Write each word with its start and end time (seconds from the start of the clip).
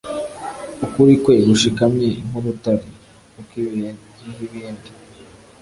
Ukuri 0.85 1.13
kwe 1.23 1.33
gushikamye 1.47 2.09
nk’ 2.27 2.35
urutare, 2.39 2.87
Ukw’ 3.39 3.53
ibihe 3.63 3.89
bih’ 4.25 4.41
ibindi. 4.47 4.89